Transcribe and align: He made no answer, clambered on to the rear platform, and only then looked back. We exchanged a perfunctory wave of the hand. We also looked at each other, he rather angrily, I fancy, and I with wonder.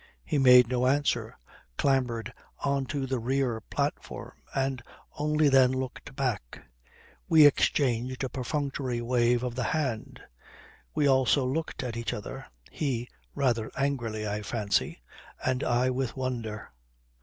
He 0.25 0.39
made 0.39 0.67
no 0.67 0.87
answer, 0.87 1.37
clambered 1.77 2.33
on 2.61 2.87
to 2.87 3.05
the 3.05 3.19
rear 3.19 3.61
platform, 3.69 4.33
and 4.51 4.81
only 5.15 5.47
then 5.47 5.69
looked 5.71 6.15
back. 6.15 6.63
We 7.29 7.45
exchanged 7.45 8.23
a 8.23 8.29
perfunctory 8.29 8.99
wave 8.99 9.43
of 9.43 9.53
the 9.53 9.63
hand. 9.77 10.19
We 10.95 11.05
also 11.05 11.45
looked 11.45 11.83
at 11.83 11.95
each 11.97 12.13
other, 12.13 12.47
he 12.71 13.09
rather 13.35 13.69
angrily, 13.77 14.27
I 14.27 14.41
fancy, 14.41 15.03
and 15.45 15.63
I 15.63 15.91
with 15.91 16.17
wonder. 16.17 16.71